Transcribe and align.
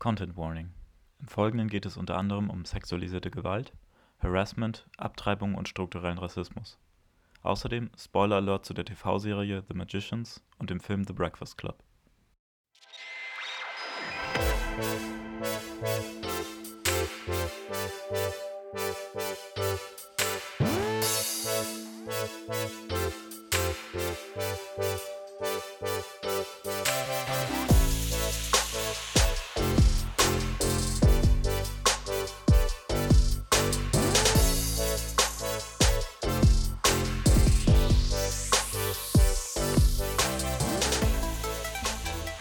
Content 0.00 0.34
Warning. 0.34 0.72
Im 1.18 1.28
Folgenden 1.28 1.68
geht 1.68 1.84
es 1.84 1.98
unter 1.98 2.16
anderem 2.16 2.48
um 2.48 2.64
sexualisierte 2.64 3.30
Gewalt, 3.30 3.74
Harassment, 4.18 4.88
Abtreibung 4.96 5.54
und 5.54 5.68
strukturellen 5.68 6.16
Rassismus. 6.16 6.78
Außerdem 7.42 7.90
Spoiler 7.98 8.36
Alert 8.36 8.64
zu 8.64 8.72
der 8.72 8.86
TV-Serie 8.86 9.62
The 9.68 9.74
Magicians 9.74 10.42
und 10.56 10.70
dem 10.70 10.80
Film 10.80 11.04
The 11.06 11.12
Breakfast 11.12 11.58
Club. 11.58 11.84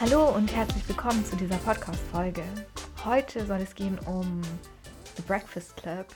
Hallo 0.02 0.30
und 0.30 0.56
herzlich 0.56 0.88
willkommen 0.88 1.26
zu 1.26 1.36
dieser 1.36 1.58
Podcast-Folge. 1.58 2.42
Heute 3.04 3.46
soll 3.46 3.60
es 3.60 3.76
gehen 3.76 4.00
um 4.06 4.42
The 5.18 5.22
Breakfast 5.24 5.76
Club 5.76 6.08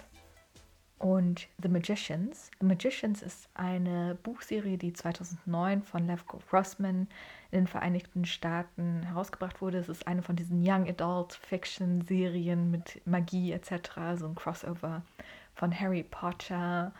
und 1.00 1.50
The 1.62 1.68
Magicians. 1.68 2.50
The 2.62 2.66
Magicians 2.66 3.22
ist 3.22 3.50
eine 3.56 4.18
Buchserie, 4.24 4.78
die 4.78 4.94
2009 4.94 5.84
von 5.84 6.08
Lev 6.08 6.24
Grossman 6.26 7.10
in 7.52 7.60
den 7.60 7.68
Vereinigten 7.68 8.24
Staaten 8.24 9.04
herausgebracht 9.04 9.60
wurde. 9.60 9.80
Es 9.80 9.90
ist 9.90 10.08
eine 10.08 10.22
von 10.22 10.38
diesen 10.38 10.62
Young 10.66 10.88
Adult 10.88 11.34
Fiction 11.34 12.04
Serien 12.04 12.72
mit 12.72 13.02
Magie 13.06 13.52
etc., 13.52 14.16
so 14.16 14.28
ein 14.28 14.36
Crossover 14.36 15.02
von 15.56 15.78
Harry 15.78 16.04
Potter 16.04 16.94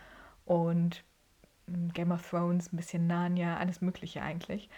und 0.44 1.02
Game 1.94 2.12
of 2.12 2.28
Thrones, 2.28 2.70
ein 2.70 2.76
bisschen 2.76 3.06
Narnia, 3.06 3.56
alles 3.56 3.80
Mögliche 3.80 4.20
eigentlich. 4.20 4.68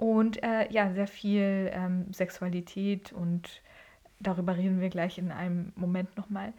Und 0.00 0.42
äh, 0.42 0.66
ja, 0.72 0.90
sehr 0.94 1.06
viel 1.06 1.70
ähm, 1.74 2.10
Sexualität 2.10 3.12
und 3.12 3.60
darüber 4.18 4.56
reden 4.56 4.80
wir 4.80 4.88
gleich 4.88 5.18
in 5.18 5.30
einem 5.30 5.74
Moment 5.76 6.16
nochmal. 6.16 6.54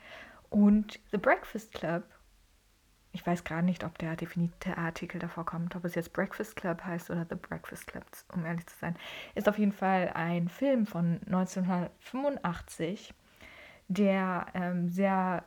Und 0.52 1.00
The 1.10 1.18
Breakfast 1.18 1.74
Club, 1.74 2.04
ich 3.14 3.26
weiß 3.26 3.44
gar 3.44 3.64
nicht, 3.64 3.84
ob 3.84 3.98
der 3.98 4.16
definierte 4.16 4.78
Artikel 4.78 5.18
davor 5.18 5.44
kommt, 5.44 5.76
ob 5.76 5.86
es 5.86 5.96
jetzt 5.96 6.14
Breakfast 6.14 6.56
Club 6.56 6.84
heißt 6.84 7.10
oder 7.10 7.26
The 7.28 7.34
Breakfast 7.36 7.88
Club, 7.88 8.06
um 8.32 8.46
ehrlich 8.46 8.68
zu 8.68 8.78
sein, 8.78 8.96
ist 9.34 9.50
auf 9.50 9.58
jeden 9.58 9.72
Fall 9.72 10.12
ein 10.14 10.48
Film 10.48 10.86
von 10.86 11.20
1985, 11.26 13.12
der 13.88 14.46
ähm, 14.54 14.88
sehr 14.88 15.44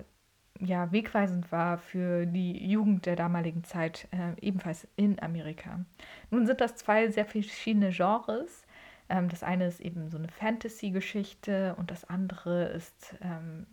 ja, 0.60 0.92
wegweisend 0.92 1.50
war 1.50 1.78
für 1.78 2.26
die 2.26 2.66
Jugend 2.66 3.06
der 3.06 3.16
damaligen 3.16 3.64
Zeit, 3.64 4.08
äh, 4.12 4.40
ebenfalls 4.40 4.86
in 4.96 5.20
Amerika. 5.20 5.84
Nun 6.30 6.46
sind 6.46 6.60
das 6.60 6.76
zwei 6.76 7.08
sehr 7.10 7.26
verschiedene 7.26 7.90
Genres. 7.90 8.64
Ähm, 9.08 9.28
das 9.28 9.42
eine 9.42 9.66
ist 9.66 9.80
eben 9.80 10.08
so 10.10 10.18
eine 10.18 10.28
Fantasy-Geschichte 10.28 11.74
und 11.76 11.90
das 11.90 12.04
andere 12.04 12.66
ist 12.66 13.16
ähm, 13.20 13.66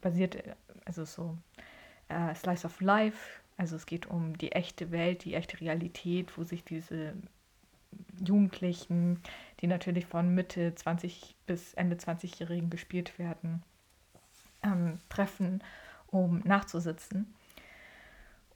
basiert, 0.00 0.42
also 0.84 1.04
so 1.04 1.36
äh, 2.08 2.34
Slice 2.34 2.64
of 2.64 2.80
Life. 2.80 3.40
Also 3.58 3.76
es 3.76 3.86
geht 3.86 4.06
um 4.06 4.36
die 4.38 4.52
echte 4.52 4.90
Welt, 4.90 5.24
die 5.24 5.34
echte 5.34 5.60
Realität, 5.60 6.36
wo 6.36 6.44
sich 6.44 6.64
diese 6.64 7.14
Jugendlichen, 8.24 9.22
die 9.60 9.66
natürlich 9.66 10.06
von 10.06 10.34
Mitte 10.34 10.74
20 10.74 11.36
bis 11.46 11.74
Ende 11.74 11.96
20-Jährigen 11.96 12.70
gespielt 12.70 13.18
werden, 13.18 13.62
ähm, 14.62 14.98
treffen 15.08 15.62
um 16.24 16.40
nachzusitzen. 16.44 17.34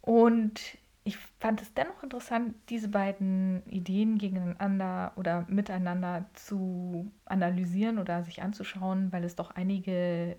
Und 0.00 0.78
ich 1.04 1.16
fand 1.38 1.62
es 1.62 1.72
dennoch 1.74 2.02
interessant, 2.02 2.54
diese 2.68 2.88
beiden 2.88 3.62
Ideen 3.66 4.18
gegeneinander 4.18 5.12
oder 5.16 5.46
miteinander 5.48 6.26
zu 6.34 7.10
analysieren 7.24 7.98
oder 7.98 8.22
sich 8.22 8.42
anzuschauen, 8.42 9.12
weil 9.12 9.24
es 9.24 9.36
doch 9.36 9.50
einige 9.52 10.36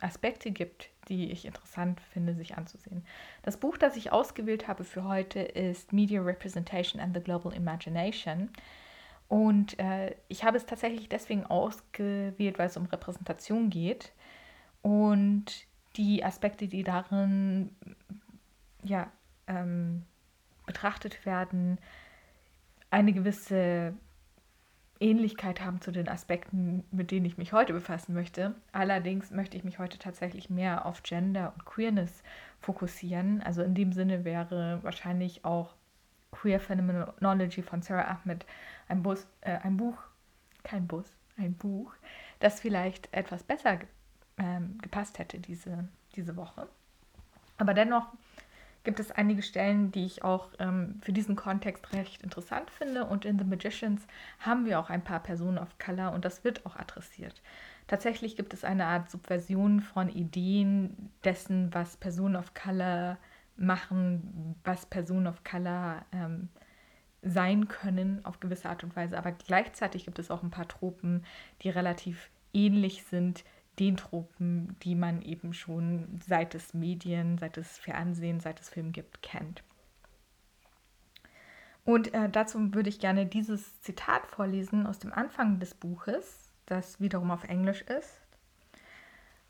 Aspekte 0.00 0.50
gibt, 0.50 0.90
die 1.08 1.30
ich 1.32 1.44
interessant 1.46 2.00
finde, 2.00 2.34
sich 2.34 2.56
anzusehen. 2.56 3.04
Das 3.42 3.56
Buch, 3.56 3.76
das 3.76 3.96
ich 3.96 4.12
ausgewählt 4.12 4.68
habe 4.68 4.84
für 4.84 5.04
heute, 5.04 5.40
ist 5.40 5.92
Media 5.92 6.20
Representation 6.22 7.00
and 7.00 7.14
the 7.16 7.22
Global 7.22 7.52
Imagination. 7.52 8.50
Und 9.28 9.78
äh, 9.78 10.14
ich 10.28 10.44
habe 10.44 10.56
es 10.56 10.66
tatsächlich 10.66 11.08
deswegen 11.08 11.44
ausgewählt, 11.46 12.58
weil 12.58 12.66
es 12.66 12.76
um 12.76 12.86
Repräsentation 12.86 13.70
geht. 13.70 14.12
Und 14.82 15.66
die 15.96 16.24
Aspekte, 16.24 16.68
die 16.68 16.82
darin 16.82 17.70
ja, 18.82 19.10
ähm, 19.46 20.04
betrachtet 20.66 21.24
werden, 21.26 21.78
eine 22.90 23.12
gewisse 23.12 23.94
Ähnlichkeit 25.00 25.60
haben 25.60 25.80
zu 25.80 25.90
den 25.90 26.08
Aspekten, 26.08 26.84
mit 26.90 27.10
denen 27.10 27.26
ich 27.26 27.36
mich 27.36 27.52
heute 27.52 27.72
befassen 27.72 28.14
möchte. 28.14 28.54
Allerdings 28.72 29.30
möchte 29.30 29.56
ich 29.56 29.64
mich 29.64 29.78
heute 29.78 29.98
tatsächlich 29.98 30.50
mehr 30.50 30.86
auf 30.86 31.02
Gender 31.02 31.52
und 31.54 31.66
Queerness 31.66 32.22
fokussieren. 32.60 33.42
Also 33.42 33.62
in 33.62 33.74
dem 33.74 33.92
Sinne 33.92 34.24
wäre 34.24 34.78
wahrscheinlich 34.82 35.44
auch 35.44 35.74
Queer 36.30 36.60
Phenomenology 36.60 37.62
von 37.62 37.82
Sarah 37.82 38.20
Ahmed 38.22 38.46
ein, 38.88 39.02
Bus, 39.02 39.26
äh, 39.42 39.58
ein 39.58 39.76
Buch, 39.76 39.98
kein 40.62 40.86
Bus, 40.86 41.06
ein 41.36 41.54
Buch, 41.54 41.92
das 42.40 42.60
vielleicht 42.60 43.12
etwas 43.12 43.42
besser 43.42 43.78
ähm, 44.38 44.78
gepasst 44.82 45.18
hätte 45.18 45.38
diese, 45.38 45.88
diese 46.16 46.36
Woche. 46.36 46.68
Aber 47.58 47.74
dennoch 47.74 48.06
gibt 48.84 49.00
es 49.00 49.10
einige 49.10 49.42
Stellen, 49.42 49.90
die 49.90 50.04
ich 50.04 50.22
auch 50.22 50.50
ähm, 50.58 51.00
für 51.02 51.12
diesen 51.12 51.36
Kontext 51.36 51.92
recht 51.94 52.22
interessant 52.22 52.70
finde. 52.70 53.06
Und 53.06 53.24
in 53.24 53.38
The 53.38 53.44
Magicians 53.44 54.06
haben 54.38 54.66
wir 54.66 54.78
auch 54.78 54.90
ein 54.90 55.02
paar 55.02 55.20
Personen 55.20 55.58
of 55.58 55.78
Color 55.78 56.12
und 56.12 56.24
das 56.24 56.44
wird 56.44 56.64
auch 56.66 56.76
adressiert. 56.76 57.42
Tatsächlich 57.86 58.36
gibt 58.36 58.52
es 58.54 58.64
eine 58.64 58.86
Art 58.86 59.10
Subversion 59.10 59.80
von 59.80 60.08
Ideen 60.08 61.10
dessen, 61.24 61.72
was 61.72 61.96
Personen 61.96 62.36
of 62.36 62.54
Color 62.54 63.18
machen, 63.56 64.56
was 64.64 64.86
Personen 64.86 65.26
of 65.26 65.44
Color 65.44 66.04
ähm, 66.12 66.48
sein 67.22 67.68
können 67.68 68.22
auf 68.24 68.40
gewisse 68.40 68.68
Art 68.68 68.84
und 68.84 68.94
Weise. 68.96 69.16
Aber 69.16 69.32
gleichzeitig 69.32 70.04
gibt 70.04 70.18
es 70.18 70.30
auch 70.30 70.42
ein 70.42 70.50
paar 70.50 70.68
Tropen, 70.68 71.24
die 71.62 71.70
relativ 71.70 72.30
ähnlich 72.52 73.04
sind 73.04 73.44
den 73.78 73.96
Tropen, 73.96 74.76
die 74.82 74.94
man 74.94 75.22
eben 75.22 75.52
schon 75.52 76.20
seit 76.26 76.54
es 76.54 76.74
Medien, 76.74 77.38
seit 77.38 77.56
es 77.56 77.78
Fernsehen, 77.78 78.40
seit 78.40 78.60
es 78.60 78.68
Film 78.68 78.92
gibt, 78.92 79.22
kennt. 79.22 79.62
Und 81.84 82.14
äh, 82.14 82.30
dazu 82.30 82.72
würde 82.74 82.88
ich 82.88 82.98
gerne 82.98 83.26
dieses 83.26 83.80
Zitat 83.80 84.26
vorlesen 84.26 84.86
aus 84.86 84.98
dem 84.98 85.12
Anfang 85.12 85.58
des 85.60 85.74
Buches, 85.74 86.50
das 86.66 87.00
wiederum 87.00 87.30
auf 87.30 87.44
Englisch 87.44 87.82
ist. 87.82 88.20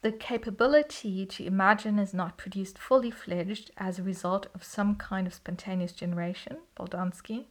The 0.02 0.12
capability 0.12 1.26
to 1.26 1.44
imagine 1.44 1.98
is 1.98 2.12
not 2.12 2.36
produced 2.36 2.78
fully 2.78 3.10
fledged 3.10 3.72
as 3.76 3.98
a 3.98 4.02
result 4.02 4.54
of 4.54 4.62
some 4.62 4.96
kind 4.98 5.26
of 5.26 5.32
spontaneous 5.32 5.94
generation, 5.94 6.58
Boldansky, 6.76 7.46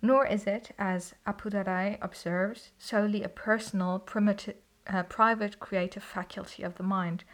nor 0.00 0.24
is 0.24 0.46
it, 0.46 0.72
as 0.78 1.16
Apudarai 1.26 1.98
observes, 2.00 2.70
solely 2.78 3.24
a 3.24 3.28
personal, 3.28 3.98
primitive, 3.98 4.54
a 4.88 5.04
private 5.04 5.60
creative 5.60 6.02
faculty 6.02 6.62
of 6.62 6.76
the 6.76 6.82
mind. 6.82 7.24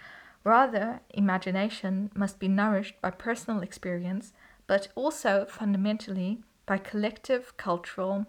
Rather, 0.42 1.00
imagination 1.10 2.10
must 2.14 2.38
be 2.38 2.48
nourished 2.48 3.00
by 3.00 3.10
personal 3.10 3.62
experience, 3.62 4.32
but 4.66 4.88
also 4.94 5.46
fundamentally 5.48 6.42
by 6.66 6.78
collective 6.78 7.56
cultural 7.56 8.26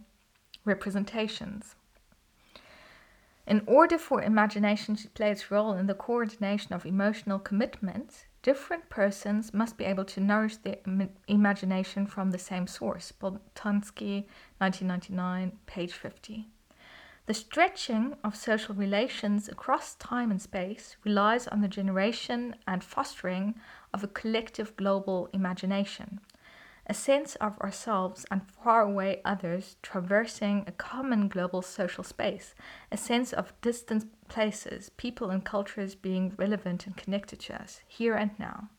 representations. 0.64 1.76
In 3.48 3.62
order 3.68 3.98
for 3.98 4.24
imagination 4.24 4.96
to 4.96 5.10
play 5.10 5.32
its 5.32 5.52
role 5.52 5.74
in 5.74 5.86
the 5.86 5.94
coordination 5.94 6.74
of 6.74 6.86
emotional 6.86 7.38
commitments, 7.38 8.26
different 8.42 8.90
persons 8.90 9.54
must 9.54 9.78
be 9.78 9.86
able 9.86 10.06
to 10.06 10.20
nourish 10.20 10.58
their 10.58 10.78
Im- 10.88 11.12
imagination 11.28 12.08
from 12.08 12.32
the 12.32 12.40
same 12.40 12.66
source. 12.66 13.12
Boltanski, 13.12 14.26
1999, 14.58 15.60
page 15.68 15.94
50. 15.94 16.48
The 17.28 17.34
stretching 17.34 18.18
of 18.24 18.36
social 18.36 18.76
relations 18.76 19.50
across 19.50 19.96
time 19.96 20.30
and 20.30 20.40
space 20.40 20.96
relies 21.04 21.48
on 21.48 21.62
the 21.62 21.68
generation 21.68 22.56
and 22.68 22.84
fostering 22.84 23.56
of 23.92 24.04
a 24.04 24.08
collective 24.08 24.78
global 24.78 25.30
imagination, 25.34 26.20
a 26.86 26.94
sense 26.94 27.34
of 27.38 27.58
ourselves 27.62 28.28
and 28.30 28.48
faraway 28.48 29.22
others 29.26 29.78
traversing 29.82 30.66
a 30.68 30.72
common 30.72 31.28
global 31.28 31.64
social 31.64 32.04
space, 32.04 32.54
a 32.92 32.98
sense 32.98 33.34
of 33.34 33.60
distant 33.62 34.06
places, 34.28 34.92
people, 34.96 35.32
and 35.32 35.44
cultures 35.44 35.96
being 35.96 36.36
relevant 36.38 36.86
and 36.86 36.96
connected 36.96 37.40
to 37.40 37.60
us, 37.60 37.82
here 37.88 38.14
and 38.14 38.38
now. 38.38 38.70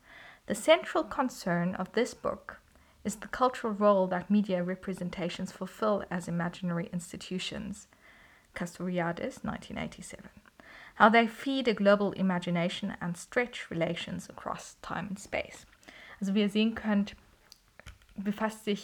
The 0.47 0.55
central 0.55 1.03
concern 1.03 1.75
of 1.75 1.91
this 1.95 2.15
book 2.15 2.61
is 3.03 3.17
the 3.17 3.29
cultural 3.29 3.73
role 3.73 4.07
that 4.07 4.31
media 4.31 4.63
representations 4.63 5.51
fulfill 5.51 6.05
as 6.13 6.29
imaginary 6.29 6.89
institutions. 6.93 7.89
Castoriadis, 8.57 9.45
1987. 9.45 10.19
how 10.97 11.11
they 11.11 11.27
feed 11.27 11.69
a 11.69 11.75
global 11.75 12.13
imagination 12.13 12.95
and 13.01 13.17
stretch 13.17 13.71
relations 13.71 14.29
across 14.29 14.77
time 14.83 15.09
and 15.09 15.19
space. 15.19 15.67
Also 16.21 16.35
wie 16.35 16.41
ihr 16.41 16.49
sehen 16.49 16.75
könnt, 16.75 17.15
befasst 18.17 18.65
sich 18.65 18.83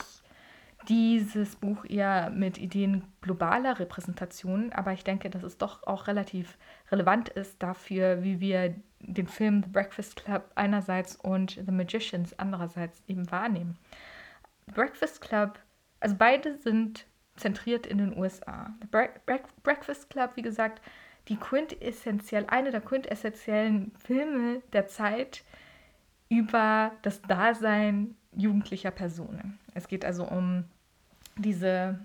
dieses 0.88 1.56
Buch 1.56 1.84
eher 1.84 2.30
mit 2.30 2.58
Ideen 2.58 3.04
globaler 3.20 3.78
Repräsentation, 3.78 4.72
aber 4.72 4.92
ich 4.92 5.04
denke, 5.04 5.30
dass 5.30 5.42
es 5.42 5.56
doch 5.56 5.86
auch 5.86 6.06
relativ 6.06 6.58
relevant 6.90 7.28
ist 7.30 7.62
dafür, 7.62 8.22
wie 8.22 8.40
wir 8.40 8.74
den 9.00 9.28
Film 9.28 9.62
The 9.62 9.70
Breakfast 9.70 10.16
Club 10.16 10.50
einerseits 10.54 11.16
und 11.16 11.52
The 11.64 11.72
Magicians 11.72 12.38
andererseits 12.38 13.02
eben 13.06 13.30
wahrnehmen. 13.30 13.78
The 14.66 14.72
Breakfast 14.72 15.20
Club, 15.20 15.58
also 16.00 16.16
beide 16.16 16.58
sind 16.58 17.06
zentriert 17.36 17.86
in 17.86 17.98
den 17.98 18.16
USA. 18.16 18.74
Bre 18.90 19.10
Bre 19.26 19.40
Breakfast 19.62 20.10
Club, 20.10 20.32
wie 20.36 20.42
gesagt, 20.42 20.80
die 21.28 21.36
quintessentiell, 21.36 22.46
eine 22.48 22.70
der 22.70 22.80
quintessentiellen 22.80 23.92
Filme 23.98 24.60
der 24.72 24.88
Zeit 24.88 25.44
über 26.28 26.92
das 27.02 27.22
Dasein 27.22 28.16
jugendlicher 28.34 28.90
Personen. 28.90 29.58
Es 29.74 29.88
geht 29.88 30.04
also 30.04 30.26
um 30.26 30.64
diese, 31.36 31.98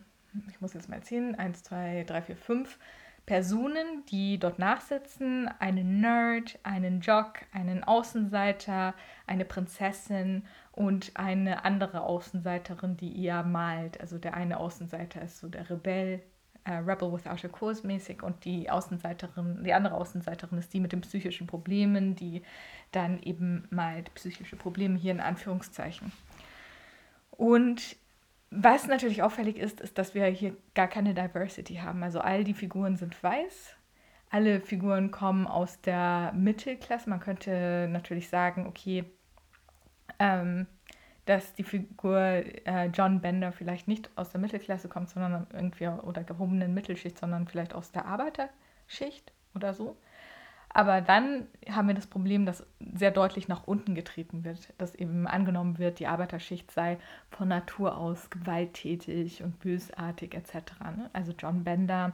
ich 0.50 0.62
muss 0.62 0.74
jetzt 0.74 0.90
mal 0.90 0.98
erzählen, 0.98 1.36
1, 1.36 1.64
2, 1.64 2.04
3, 2.06 2.22
4, 2.22 2.38
5 2.38 2.80
Personen, 3.26 4.06
die 4.10 4.40
dort 4.40 4.58
nachsitzen. 4.58 5.50
Einen 5.60 6.00
Nerd, 6.00 6.60
einen 6.64 7.02
Jock, 7.02 7.42
einen 7.52 7.84
Außenseiter, 7.84 8.94
eine 9.26 9.46
Prinzessin 9.46 10.46
und 10.78 11.12
eine 11.16 11.66
andere 11.66 12.02
Außenseiterin, 12.02 12.98
die 12.98 13.26
eher 13.26 13.42
malt. 13.42 14.00
Also 14.00 14.20
der 14.20 14.36
eine 14.36 14.60
Außenseiter 14.60 15.24
ist 15.24 15.40
so 15.40 15.50
der 15.50 15.68
Rebell, 15.72 16.22
äh, 16.66 16.74
Rebel 16.74 17.12
without 17.12 17.48
a 17.48 17.50
cause 17.50 17.86
mäßig 17.86 18.22
und 18.22 18.46
die 18.46 18.70
Außenseiterin, 18.70 19.64
die 19.64 19.74
andere 19.74 19.96
Außenseiterin 19.96 20.60
ist 20.60 20.72
die 20.76 20.80
mit 20.80 20.92
den 20.92 21.02
psychischen 21.02 21.48
Problemen, 21.48 22.16
die 22.16 22.44
dann 22.92 23.20
eben 23.24 23.68
malt 23.72 24.14
psychische 24.14 24.56
Probleme 24.56 25.00
hier 25.00 25.14
in 25.14 25.20
Anführungszeichen. 25.20 26.12
Und 27.32 27.96
was 28.52 28.86
natürlich 28.86 29.24
auffällig 29.24 29.58
ist, 29.58 29.82
ist, 29.82 29.98
dass 29.98 30.14
wir 30.14 30.26
hier 30.28 30.56
gar 30.76 30.88
keine 30.88 31.16
Diversity 31.16 31.78
haben. 31.78 32.04
Also 32.04 32.20
all 32.20 32.44
die 32.44 32.54
Figuren 32.54 32.98
sind 32.98 33.22
weiß. 33.24 33.76
Alle 34.30 34.62
Figuren 34.62 35.10
kommen 35.10 35.48
aus 35.48 35.82
der 35.82 36.34
Mittelklasse. 36.36 37.10
Man 37.10 37.20
könnte 37.20 37.88
natürlich 37.90 38.30
sagen, 38.30 38.68
okay, 38.68 39.06
ähm, 40.20 40.68
dass 41.26 41.54
die 41.54 41.64
Figur 41.64 42.18
äh, 42.18 42.88
John 42.94 43.22
Bender 43.22 43.52
vielleicht 43.52 43.88
nicht 43.88 44.10
aus 44.16 44.30
der 44.30 44.40
Mittelklasse 44.40 44.88
kommt, 44.88 45.10
sondern 45.10 45.46
irgendwie 45.52 45.88
oder 45.88 46.24
gehobenen 46.24 46.74
Mittelschicht, 46.74 47.20
sondern 47.20 47.48
vielleicht 47.48 47.74
aus 47.76 47.92
der 47.92 48.06
Arbeiterschicht 48.06 49.32
oder 49.54 49.74
so. 49.74 49.98
Aber 50.70 51.02
dann 51.02 51.48
haben 51.70 51.88
wir 51.88 51.96
das 51.96 52.08
Problem, 52.08 52.46
dass 52.46 52.66
sehr 52.80 53.12
deutlich 53.12 53.48
nach 53.48 53.66
unten 53.66 53.96
getreten 53.96 54.44
wird, 54.44 54.74
dass 54.78 54.96
eben 54.96 55.26
angenommen 55.28 55.80
wird, 55.80 56.00
die 56.00 56.08
Arbeiterschicht 56.08 56.72
sei 56.72 56.98
von 57.32 57.48
Natur 57.48 57.98
aus 57.98 58.30
gewalttätig 58.30 59.44
und 59.44 59.60
bösartig 59.60 60.34
etc. 60.36 60.54
Ne? 60.96 61.10
Also 61.14 61.34
John 61.38 61.64
Bender 61.64 62.14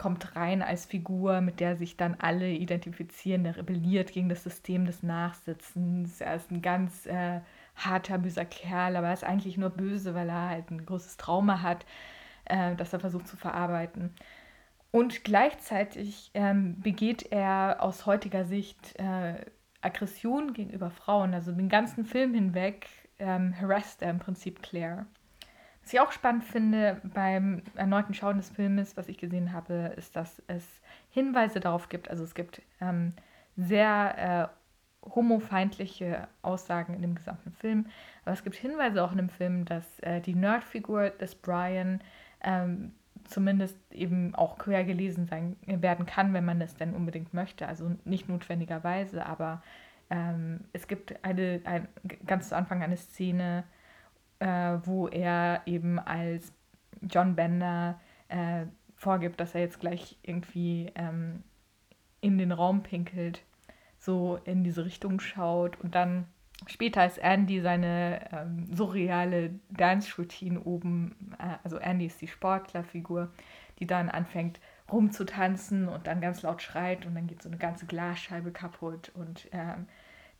kommt 0.00 0.34
rein 0.34 0.62
als 0.62 0.86
Figur, 0.86 1.42
mit 1.42 1.60
der 1.60 1.76
sich 1.76 1.98
dann 1.98 2.16
alle 2.18 2.50
identifizieren. 2.50 3.44
Der 3.44 3.58
rebelliert 3.58 4.12
gegen 4.12 4.30
das 4.30 4.42
System 4.42 4.86
des 4.86 5.02
Nachsitzens. 5.02 6.22
Er 6.22 6.36
ist 6.36 6.50
ein 6.50 6.62
ganz 6.62 7.04
äh, 7.04 7.40
harter, 7.76 8.16
böser 8.16 8.46
Kerl, 8.46 8.96
aber 8.96 9.08
er 9.08 9.12
ist 9.12 9.24
eigentlich 9.24 9.58
nur 9.58 9.68
böse, 9.68 10.14
weil 10.14 10.30
er 10.30 10.48
halt 10.48 10.70
ein 10.70 10.86
großes 10.86 11.18
Trauma 11.18 11.60
hat, 11.60 11.84
äh, 12.46 12.74
das 12.76 12.94
er 12.94 13.00
versucht 13.00 13.28
zu 13.28 13.36
verarbeiten. 13.36 14.14
Und 14.90 15.22
gleichzeitig 15.22 16.30
ähm, 16.32 16.80
begeht 16.80 17.30
er 17.30 17.76
aus 17.80 18.06
heutiger 18.06 18.46
Sicht 18.46 18.98
äh, 18.98 19.34
Aggression 19.82 20.54
gegenüber 20.54 20.90
Frauen. 20.90 21.34
Also 21.34 21.52
den 21.52 21.68
ganzen 21.68 22.06
Film 22.06 22.32
hinweg 22.32 22.88
ähm, 23.18 23.54
harasst 23.60 24.00
er 24.00 24.10
im 24.10 24.18
Prinzip 24.18 24.62
Claire. 24.62 25.04
Was 25.90 25.94
ich 25.94 26.00
auch 26.00 26.12
spannend 26.12 26.44
finde 26.44 27.00
beim 27.02 27.62
erneuten 27.74 28.14
Schauen 28.14 28.36
des 28.36 28.48
Filmes, 28.48 28.96
was 28.96 29.08
ich 29.08 29.18
gesehen 29.18 29.52
habe, 29.52 29.92
ist, 29.96 30.14
dass 30.14 30.40
es 30.46 30.64
Hinweise 31.10 31.58
darauf 31.58 31.88
gibt. 31.88 32.08
Also 32.08 32.22
es 32.22 32.36
gibt 32.36 32.62
ähm, 32.80 33.12
sehr 33.56 34.52
äh, 35.04 35.08
homofeindliche 35.12 36.28
Aussagen 36.42 36.94
in 36.94 37.02
dem 37.02 37.16
gesamten 37.16 37.50
Film. 37.50 37.86
Aber 38.24 38.34
es 38.34 38.44
gibt 38.44 38.54
Hinweise 38.54 39.02
auch 39.02 39.10
in 39.10 39.18
dem 39.18 39.30
Film, 39.30 39.64
dass 39.64 39.98
äh, 39.98 40.20
die 40.20 40.36
Nerdfigur 40.36 41.10
des 41.10 41.34
Brian 41.34 42.00
ähm, 42.44 42.92
zumindest 43.24 43.76
eben 43.90 44.36
auch 44.36 44.58
quer 44.58 44.84
gelesen 44.84 45.26
sein, 45.26 45.56
werden 45.66 46.06
kann, 46.06 46.32
wenn 46.34 46.44
man 46.44 46.60
das 46.60 46.76
denn 46.76 46.94
unbedingt 46.94 47.34
möchte. 47.34 47.66
Also 47.66 47.90
nicht 48.04 48.28
notwendigerweise, 48.28 49.26
aber 49.26 49.60
ähm, 50.08 50.60
es 50.72 50.86
gibt 50.86 51.24
eine, 51.24 51.60
ein, 51.64 51.88
ganz 52.26 52.50
zu 52.50 52.56
Anfang 52.56 52.80
eine 52.80 52.96
Szene, 52.96 53.64
äh, 54.40 54.78
wo 54.84 55.08
er 55.08 55.62
eben 55.66 55.98
als 55.98 56.52
John 57.02 57.36
Bender 57.36 58.00
äh, 58.28 58.66
vorgibt, 58.96 59.40
dass 59.40 59.54
er 59.54 59.62
jetzt 59.62 59.80
gleich 59.80 60.18
irgendwie 60.22 60.90
ähm, 60.94 61.42
in 62.20 62.38
den 62.38 62.52
Raum 62.52 62.82
pinkelt, 62.82 63.42
so 63.98 64.38
in 64.44 64.64
diese 64.64 64.84
Richtung 64.84 65.20
schaut. 65.20 65.80
Und 65.80 65.94
dann 65.94 66.26
später 66.66 67.06
ist 67.06 67.18
Andy 67.18 67.60
seine 67.60 68.28
ähm, 68.32 68.68
surreale 68.74 69.54
Dance-Routine 69.70 70.60
oben, 70.60 71.34
äh, 71.38 71.56
also 71.64 71.78
Andy 71.78 72.06
ist 72.06 72.20
die 72.20 72.28
Sportlerfigur, 72.28 73.30
die 73.78 73.86
dann 73.86 74.10
anfängt 74.10 74.60
rumzutanzen 74.90 75.88
und 75.88 76.06
dann 76.06 76.20
ganz 76.20 76.42
laut 76.42 76.62
schreit 76.62 77.06
und 77.06 77.14
dann 77.14 77.26
geht 77.26 77.42
so 77.42 77.48
eine 77.48 77.58
ganze 77.58 77.86
Glasscheibe 77.86 78.50
kaputt 78.50 79.10
und 79.14 79.48
ähm, 79.52 79.86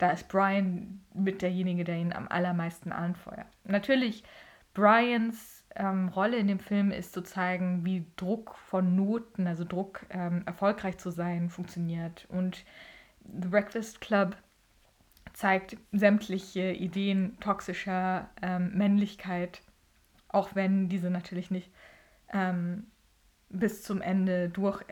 da 0.01 0.11
ist 0.11 0.29
Brian 0.29 1.03
mit 1.13 1.43
derjenige, 1.43 1.85
der 1.85 1.97
ihn 1.97 2.13
am 2.15 2.27
allermeisten 2.27 2.91
anfeuert. 2.91 3.47
Natürlich, 3.65 4.25
Brians 4.73 5.63
ähm, 5.77 6.09
Rolle 6.09 6.39
in 6.39 6.49
dem 6.49 6.59
Film 6.59 6.91
ist 6.91 7.13
zu 7.13 7.23
zeigen, 7.23 7.85
wie 7.85 8.07
Druck 8.17 8.57
von 8.57 8.97
Noten, 8.97 9.47
also 9.47 9.65
Druck 9.65 10.07
ähm, 10.09 10.43
erfolgreich 10.47 10.97
zu 10.97 11.11
sein, 11.11 11.51
funktioniert. 11.51 12.27
Und 12.31 12.65
The 13.25 13.49
Breakfast 13.49 14.01
Club 14.01 14.37
zeigt 15.35 15.77
sämtliche 15.93 16.73
Ideen 16.73 17.39
toxischer 17.41 18.31
ähm, 18.41 18.73
Männlichkeit, 18.75 19.61
auch 20.29 20.55
wenn 20.55 20.89
diese 20.89 21.11
natürlich 21.11 21.51
nicht 21.51 21.71
ähm, 22.33 22.87
bis 23.51 23.83
zum 23.83 24.01
Ende 24.01 24.49
durch 24.49 24.83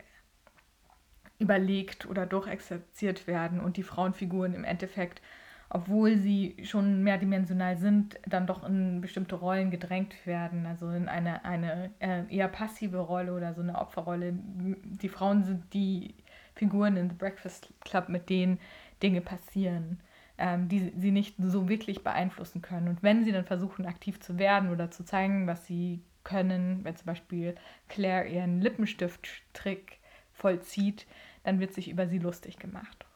überlegt 1.38 2.06
oder 2.06 2.26
durchexerziert 2.26 3.26
werden 3.26 3.60
und 3.60 3.76
die 3.76 3.82
Frauenfiguren 3.82 4.54
im 4.54 4.64
Endeffekt, 4.64 5.22
obwohl 5.70 6.16
sie 6.16 6.56
schon 6.64 7.02
mehrdimensional 7.02 7.76
sind, 7.76 8.18
dann 8.26 8.46
doch 8.46 8.66
in 8.66 9.00
bestimmte 9.00 9.34
Rollen 9.34 9.70
gedrängt 9.70 10.14
werden, 10.26 10.66
also 10.66 10.88
in 10.90 11.08
eine, 11.08 11.44
eine 11.44 11.90
äh, 12.00 12.22
eher 12.34 12.48
passive 12.48 12.98
Rolle 12.98 13.34
oder 13.34 13.54
so 13.54 13.60
eine 13.60 13.78
Opferrolle. 13.78 14.32
Die 14.32 15.08
Frauen 15.08 15.44
sind 15.44 15.72
die 15.74 16.14
Figuren 16.54 16.96
in 16.96 17.10
The 17.10 17.16
Breakfast 17.16 17.72
Club, 17.80 18.08
mit 18.08 18.30
denen 18.30 18.58
Dinge 19.02 19.20
passieren 19.20 20.00
ähm, 20.38 20.68
die 20.68 20.92
sie 20.96 21.10
nicht 21.10 21.34
so 21.38 21.68
wirklich 21.68 22.04
beeinflussen 22.04 22.62
können. 22.62 22.88
Und 22.88 23.02
wenn 23.02 23.24
sie 23.24 23.32
dann 23.32 23.44
versuchen, 23.44 23.86
aktiv 23.86 24.20
zu 24.20 24.38
werden 24.38 24.70
oder 24.70 24.90
zu 24.90 25.04
zeigen, 25.04 25.46
was 25.46 25.66
sie 25.66 26.00
können, 26.24 26.84
wenn 26.84 26.96
zum 26.96 27.06
Beispiel 27.06 27.56
Claire 27.88 28.28
ihren 28.28 28.60
Lippenstift-Trick 28.60 29.98
vollzieht, 30.32 31.06
dann 31.42 31.60
wird 31.60 31.74
sich 31.74 31.88
über 31.88 32.06
sie 32.06 32.18
lustig 32.18 32.58
gemacht. 32.58 33.06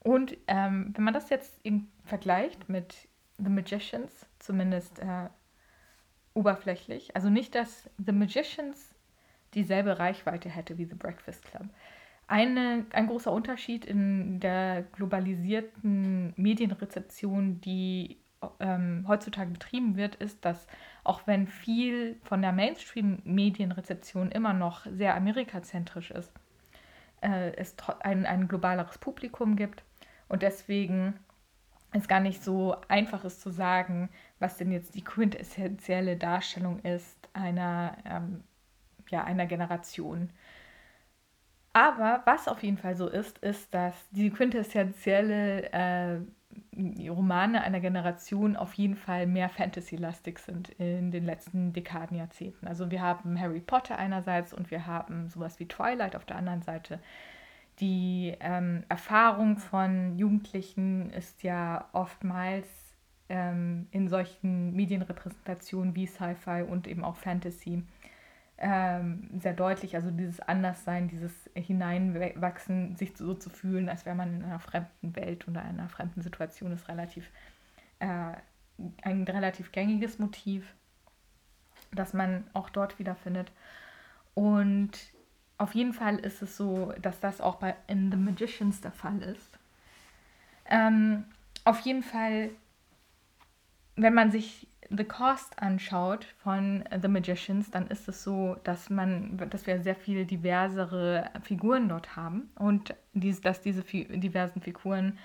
Und 0.00 0.36
ähm, 0.48 0.92
wenn 0.94 1.04
man 1.04 1.14
das 1.14 1.30
jetzt 1.30 1.60
vergleicht 2.04 2.68
mit 2.68 3.08
The 3.38 3.50
Magicians, 3.50 4.26
zumindest 4.38 4.98
äh, 4.98 5.28
oberflächlich, 6.34 7.14
also 7.14 7.30
nicht, 7.30 7.54
dass 7.54 7.88
The 8.04 8.12
Magicians 8.12 8.94
dieselbe 9.54 9.98
Reichweite 9.98 10.48
hätte 10.48 10.78
wie 10.78 10.86
The 10.86 10.94
Breakfast 10.94 11.44
Club, 11.44 11.68
eine, 12.26 12.86
ein 12.92 13.08
großer 13.08 13.30
Unterschied 13.30 13.84
in 13.84 14.40
der 14.40 14.82
globalisierten 14.92 16.32
Medienrezeption, 16.36 17.60
die 17.60 18.16
ähm, 18.58 19.04
heutzutage 19.06 19.50
betrieben 19.50 19.96
wird, 19.96 20.16
ist, 20.16 20.44
dass 20.44 20.66
auch 21.04 21.26
wenn 21.26 21.46
viel 21.46 22.18
von 22.24 22.42
der 22.42 22.52
Mainstream-Medienrezeption 22.52 24.30
immer 24.30 24.52
noch 24.52 24.86
sehr 24.86 25.14
amerikazentrisch 25.14 26.10
ist, 26.10 26.32
äh, 27.22 27.52
es 27.56 27.74
ein, 28.00 28.26
ein 28.26 28.48
globaleres 28.48 28.98
Publikum 28.98 29.56
gibt 29.56 29.82
und 30.28 30.42
deswegen 30.42 31.18
es 31.92 32.08
gar 32.08 32.20
nicht 32.20 32.42
so 32.42 32.76
einfach 32.88 33.24
ist 33.24 33.40
zu 33.40 33.50
sagen, 33.50 34.08
was 34.38 34.56
denn 34.56 34.72
jetzt 34.72 34.94
die 34.94 35.04
quintessentielle 35.04 36.16
Darstellung 36.16 36.80
ist 36.80 37.28
einer, 37.34 37.96
ähm, 38.04 38.44
ja, 39.10 39.24
einer 39.24 39.46
Generation. 39.46 40.30
Aber 41.74 42.22
was 42.26 42.48
auf 42.48 42.62
jeden 42.62 42.78
Fall 42.78 42.96
so 42.96 43.08
ist, 43.08 43.38
ist, 43.38 43.72
dass 43.74 43.94
die 44.10 44.30
quintessentielle 44.30 45.72
äh, 45.72 46.20
Romane 46.74 47.62
einer 47.62 47.80
Generation 47.80 48.56
auf 48.56 48.72
jeden 48.74 48.96
Fall 48.96 49.26
mehr 49.26 49.50
Fantasy-lastig 49.50 50.38
sind 50.38 50.70
in 50.78 51.10
den 51.10 51.26
letzten 51.26 51.72
Dekaden, 51.72 52.16
Jahrzehnten. 52.16 52.66
Also 52.66 52.90
wir 52.90 53.02
haben 53.02 53.38
Harry 53.38 53.60
Potter 53.60 53.98
einerseits 53.98 54.54
und 54.54 54.70
wir 54.70 54.86
haben 54.86 55.28
sowas 55.28 55.60
wie 55.60 55.68
Twilight 55.68 56.16
auf 56.16 56.24
der 56.24 56.36
anderen 56.36 56.62
Seite, 56.62 56.98
die 57.80 58.34
ähm, 58.40 58.84
Erfahrung 58.88 59.58
von 59.58 60.16
Jugendlichen 60.16 61.10
ist 61.10 61.42
ja 61.42 61.88
oftmals 61.92 62.68
ähm, 63.28 63.86
in 63.90 64.08
solchen 64.08 64.74
Medienrepräsentationen 64.74 65.94
wie 65.94 66.06
Sci-Fi 66.06 66.64
und 66.68 66.86
eben 66.86 67.04
auch 67.04 67.16
Fantasy 67.16 67.82
ähm, 68.62 69.28
sehr 69.40 69.52
deutlich. 69.52 69.96
Also 69.96 70.10
dieses 70.10 70.40
Anderssein, 70.40 71.08
dieses 71.08 71.32
Hineinwachsen, 71.54 72.96
sich 72.96 73.16
so 73.16 73.34
zu 73.34 73.50
fühlen, 73.50 73.88
als 73.88 74.06
wäre 74.06 74.16
man 74.16 74.36
in 74.36 74.44
einer 74.44 74.60
fremden 74.60 75.14
Welt 75.16 75.46
oder 75.48 75.62
einer 75.62 75.88
fremden 75.88 76.22
Situation, 76.22 76.72
ist 76.72 76.88
relativ 76.88 77.28
äh, 77.98 78.32
ein 79.02 79.24
relativ 79.24 79.72
gängiges 79.72 80.18
Motiv, 80.18 80.64
das 81.92 82.14
man 82.14 82.44
auch 82.52 82.70
dort 82.70 82.98
wiederfindet. 83.00 83.52
Und 84.34 84.92
auf 85.58 85.74
jeden 85.74 85.92
Fall 85.92 86.18
ist 86.18 86.40
es 86.40 86.56
so, 86.56 86.94
dass 87.02 87.18
das 87.18 87.40
auch 87.40 87.56
bei 87.56 87.74
In 87.88 88.10
The 88.12 88.16
Magicians 88.16 88.80
der 88.80 88.92
Fall 88.92 89.22
ist. 89.22 89.58
Ähm, 90.66 91.24
auf 91.64 91.80
jeden 91.80 92.02
Fall, 92.02 92.50
wenn 93.96 94.14
man 94.14 94.30
sich 94.30 94.68
The 94.90 95.04
Cost 95.04 95.58
anschaut 95.60 96.24
von 96.42 96.84
The 97.00 97.08
Magicians, 97.08 97.70
dann 97.70 97.86
ist 97.86 98.08
es 98.08 98.22
so, 98.22 98.56
dass 98.64 98.90
man, 98.90 99.38
dass 99.50 99.66
wir 99.66 99.80
sehr 99.80 99.94
viel 99.94 100.26
diversere 100.26 101.30
Figuren 101.42 101.88
dort 101.88 102.16
haben 102.16 102.50
und 102.56 102.94
dies, 103.12 103.40
dass 103.40 103.60
diese 103.60 103.82
diversen 103.82 104.60
Figuren 104.60 105.18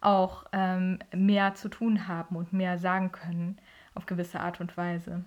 auch 0.00 0.46
ähm, 0.52 0.98
mehr 1.14 1.54
zu 1.54 1.68
tun 1.68 2.08
haben 2.08 2.36
und 2.36 2.52
mehr 2.52 2.78
sagen 2.78 3.12
können 3.12 3.58
auf 3.94 4.06
gewisse 4.06 4.40
Art 4.40 4.60
und 4.60 4.76
Weise. 4.76 5.24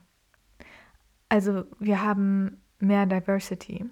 Also 1.29 1.65
wir 1.79 2.01
haben 2.01 2.61
mehr 2.79 3.05
Diversity. 3.05 3.85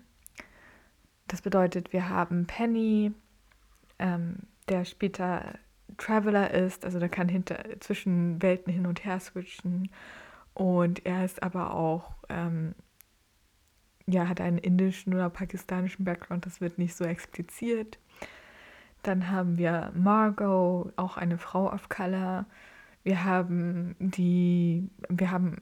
Das 1.28 1.42
bedeutet, 1.42 1.94
wir 1.94 2.10
haben 2.10 2.46
Penny, 2.48 3.14
ähm, 4.00 4.40
der 4.68 4.86
später 4.86 5.60
Traveler 5.98 6.52
ist, 6.52 6.86
also 6.86 7.00
der 7.00 7.10
kann 7.10 7.30
hinter, 7.30 7.64
zwischen 7.80 8.42
Welten 8.42 8.72
hin 8.74 8.86
und 8.86 9.06
her 9.06 9.20
switchen. 9.20 9.90
Und 10.54 11.06
er 11.06 11.26
ist 11.26 11.44
aber 11.44 11.74
auch, 11.74 12.14
ähm, 12.30 12.76
ja, 14.08 14.28
hat 14.28 14.42
einen 14.42 14.58
indischen 14.58 15.14
oder 15.14 15.30
pakistanischen 15.30 16.06
Background, 16.06 16.46
das 16.46 16.62
wird 16.62 16.78
nicht 16.78 16.96
so 16.96 17.06
expliziert. 17.06 17.98
Dann 19.04 19.30
haben 19.32 19.58
wir 19.58 19.92
Margot, 19.96 20.94
auch 20.96 21.18
eine 21.18 21.38
Frau 21.38 21.72
of 21.72 21.90
Color. 21.90 22.46
Wir 23.04 23.24
haben 23.24 23.96
die, 24.00 24.90
wir 25.10 25.32
haben 25.32 25.58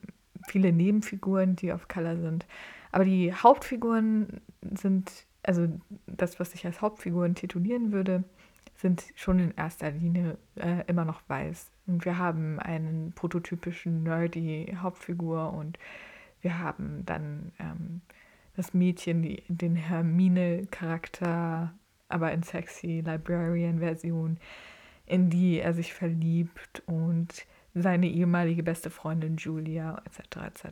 viele 0.47 0.73
Nebenfiguren, 0.73 1.55
die 1.55 1.71
of 1.71 1.87
Color 1.87 2.17
sind. 2.17 2.45
Aber 2.91 3.05
die 3.05 3.33
Hauptfiguren 3.33 4.41
sind, 4.61 5.11
also 5.43 5.67
das, 6.07 6.39
was 6.39 6.53
ich 6.53 6.65
als 6.65 6.81
Hauptfiguren 6.81 7.35
titulieren 7.35 7.91
würde, 7.91 8.23
sind 8.79 9.03
schon 9.15 9.39
in 9.39 9.53
erster 9.55 9.91
Linie 9.91 10.37
äh, 10.55 10.85
immer 10.87 11.03
noch 11.03 11.21
weiß. 11.27 11.69
Und 11.85 12.05
wir 12.05 12.17
haben 12.17 12.59
einen 12.59 13.11
prototypischen 13.13 14.03
nerdy 14.03 14.73
Hauptfigur 14.81 15.53
und 15.53 15.77
wir 16.41 16.59
haben 16.59 17.03
dann 17.05 17.51
ähm, 17.59 18.01
das 18.55 18.73
Mädchen, 18.73 19.21
die, 19.21 19.43
den 19.49 19.75
Hermine-Charakter, 19.75 21.73
aber 22.07 22.31
in 22.31 22.43
sexy 22.43 23.03
Librarian-Version, 23.05 24.37
in 25.05 25.29
die 25.29 25.59
er 25.59 25.73
sich 25.73 25.93
verliebt 25.93 26.81
und 26.85 27.45
seine 27.73 28.07
ehemalige 28.07 28.63
beste 28.63 28.89
Freundin 28.89 29.35
Julia 29.35 30.01
etc. 30.05 30.37
etc. 30.47 30.69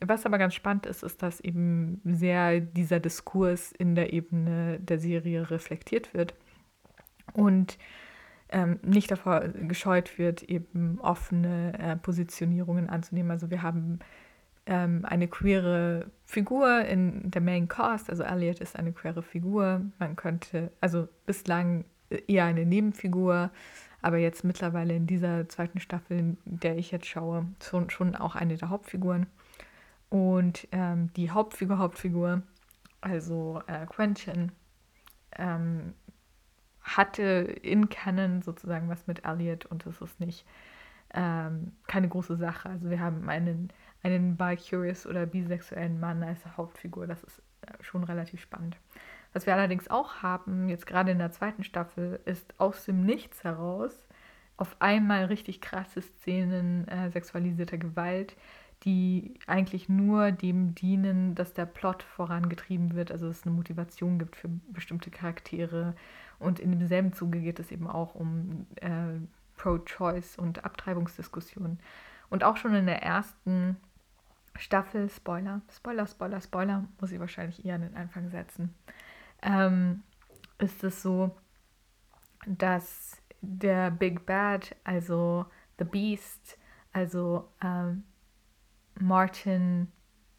Was 0.00 0.24
aber 0.24 0.38
ganz 0.38 0.54
spannend 0.54 0.86
ist, 0.86 1.02
ist, 1.02 1.22
dass 1.22 1.40
eben 1.40 2.00
sehr 2.04 2.60
dieser 2.60 3.00
Diskurs 3.00 3.72
in 3.72 3.96
der 3.96 4.12
Ebene 4.12 4.78
der 4.78 5.00
Serie 5.00 5.50
reflektiert 5.50 6.14
wird 6.14 6.34
und 7.32 7.78
ähm, 8.50 8.80
nicht 8.82 9.10
davor 9.10 9.40
gescheut 9.40 10.18
wird, 10.18 10.42
eben 10.42 10.98
offene 11.00 11.78
äh, 11.78 11.96
Positionierungen 11.96 12.88
anzunehmen. 12.88 13.30
Also 13.30 13.50
wir 13.50 13.62
haben 13.62 13.98
ähm, 14.66 15.04
eine 15.04 15.28
queere 15.28 16.10
Figur 16.24 16.80
in 16.84 17.30
der 17.30 17.42
Main 17.42 17.68
Cast, 17.68 18.10
also 18.10 18.22
Elliot 18.22 18.60
ist 18.60 18.76
eine 18.76 18.92
queere 18.92 19.22
Figur. 19.22 19.82
Man 19.98 20.16
könnte, 20.16 20.70
also 20.80 21.08
bislang 21.26 21.84
eher 22.26 22.44
eine 22.44 22.64
Nebenfigur, 22.64 23.50
aber 24.00 24.18
jetzt 24.18 24.44
mittlerweile 24.44 24.94
in 24.94 25.06
dieser 25.06 25.48
zweiten 25.48 25.80
Staffel, 25.80 26.18
in 26.18 26.38
der 26.44 26.78
ich 26.78 26.90
jetzt 26.90 27.06
schaue, 27.06 27.46
schon, 27.62 27.90
schon 27.90 28.14
auch 28.14 28.34
eine 28.34 28.56
der 28.56 28.70
Hauptfiguren. 28.70 29.26
Und 30.08 30.68
ähm, 30.72 31.12
die 31.14 31.30
Hauptfigur, 31.30 31.78
Hauptfigur, 31.78 32.42
also 33.00 33.60
äh, 33.66 33.84
Quentin, 33.86 34.52
ähm, 35.36 35.94
hatte 36.96 37.22
in 37.62 37.88
Canon 37.88 38.42
sozusagen 38.42 38.88
was 38.88 39.06
mit 39.06 39.24
Elliot 39.24 39.66
und 39.66 39.86
das 39.86 40.00
ist 40.00 40.20
nicht 40.20 40.44
ähm, 41.14 41.72
keine 41.86 42.08
große 42.08 42.36
Sache. 42.36 42.68
Also 42.68 42.90
wir 42.90 43.00
haben 43.00 43.28
einen, 43.28 43.70
einen 44.02 44.36
bi-curious 44.36 45.06
oder 45.06 45.26
bisexuellen 45.26 46.00
Mann 46.00 46.22
als 46.22 46.40
Hauptfigur, 46.56 47.06
das 47.06 47.22
ist 47.24 47.42
äh, 47.62 47.72
schon 47.80 48.04
relativ 48.04 48.40
spannend. 48.40 48.76
Was 49.32 49.46
wir 49.46 49.54
allerdings 49.54 49.88
auch 49.88 50.22
haben, 50.22 50.68
jetzt 50.68 50.86
gerade 50.86 51.10
in 51.10 51.18
der 51.18 51.32
zweiten 51.32 51.62
Staffel, 51.62 52.20
ist 52.24 52.58
aus 52.58 52.84
dem 52.84 53.04
Nichts 53.04 53.44
heraus 53.44 54.08
auf 54.56 54.76
einmal 54.80 55.26
richtig 55.26 55.60
krasse 55.60 56.02
Szenen 56.02 56.88
äh, 56.88 57.10
sexualisierter 57.10 57.78
Gewalt, 57.78 58.36
die 58.84 59.34
eigentlich 59.46 59.88
nur 59.88 60.32
dem 60.32 60.74
dienen, 60.74 61.34
dass 61.34 61.52
der 61.52 61.66
Plot 61.66 62.02
vorangetrieben 62.02 62.94
wird, 62.94 63.10
also 63.10 63.28
es 63.28 63.44
eine 63.44 63.54
Motivation 63.54 64.18
gibt 64.18 64.36
für 64.36 64.48
bestimmte 64.70 65.10
Charaktere. 65.10 65.94
Und 66.38 66.60
in 66.60 66.78
demselben 66.78 67.12
Zuge 67.12 67.40
geht 67.40 67.58
es 67.58 67.72
eben 67.72 67.88
auch 67.88 68.14
um 68.14 68.66
äh, 68.76 69.18
Pro-Choice 69.56 70.38
und 70.38 70.64
Abtreibungsdiskussionen. 70.64 71.80
Und 72.30 72.44
auch 72.44 72.56
schon 72.56 72.74
in 72.74 72.86
der 72.86 73.02
ersten 73.02 73.76
Staffel, 74.56 75.08
Spoiler, 75.08 75.62
Spoiler, 75.70 76.06
Spoiler, 76.06 76.40
Spoiler, 76.40 76.84
muss 77.00 77.12
ich 77.12 77.20
wahrscheinlich 77.20 77.64
eher 77.64 77.76
an 77.76 77.82
den 77.82 77.96
Anfang 77.96 78.28
setzen, 78.30 78.74
ähm, 79.42 80.02
ist 80.58 80.82
es 80.82 81.02
so, 81.02 81.36
dass 82.46 83.20
der 83.40 83.90
Big 83.90 84.26
Bad, 84.26 84.74
also 84.84 85.46
The 85.78 85.84
Beast, 85.84 86.58
also 86.92 87.48
ähm, 87.62 88.04
Martin 88.98 89.92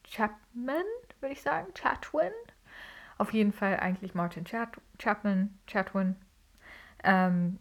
Chapman, 0.04 0.84
würde 1.22 1.34
ich 1.34 1.42
sagen, 1.42 1.74
Chatwin. 1.74 2.32
Auf 3.18 3.34
jeden 3.34 3.54
Fall 3.54 3.78
eigentlich 3.80 4.16
Martin 4.16 4.46
Chat 4.46 4.80
Chapman, 5.00 5.58
Chatwin, 5.66 6.16
ähm, 7.04 7.60